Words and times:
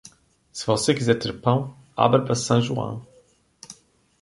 Se 0.51 0.65
você 0.65 0.95
quiser 0.95 1.19
ter 1.19 1.31
pão, 1.41 1.77
abra 1.95 2.25
para 2.25 2.33
San 2.33 2.59
Juan. 2.59 3.03